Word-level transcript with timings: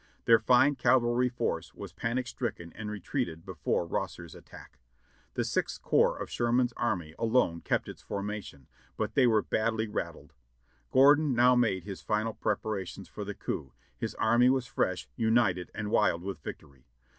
Their 0.25 0.39
fine 0.39 0.73
cavalry 0.77 1.29
force 1.29 1.75
was 1.75 1.93
panic 1.93 2.25
stricken 2.25 2.73
and 2.73 2.89
retreated 2.89 3.45
before 3.45 3.85
Rosser's 3.85 4.33
attack. 4.33 4.79
The 5.35 5.43
Sixth 5.45 5.79
Corps 5.83 6.17
of 6.17 6.27
Sherman's 6.31 6.73
army 6.73 7.13
alone 7.19 7.61
kept 7.61 7.87
its 7.87 8.01
formation, 8.01 8.67
but 8.97 9.13
they 9.13 9.27
were 9.27 9.43
badly 9.43 9.87
rattled. 9.87 10.33
Gordon 10.89 11.35
now 11.35 11.53
made 11.55 11.83
his 11.83 12.01
final 12.01 12.33
preparations 12.33 13.09
for 13.09 13.23
the 13.23 13.35
coup; 13.35 13.73
his 13.95 14.15
army 14.15 14.49
was 14.49 14.65
fresh, 14.65 15.07
united, 15.15 15.69
and 15.75 15.91
wild 15.91 16.23
with 16.23 16.41
victory. 16.41 16.87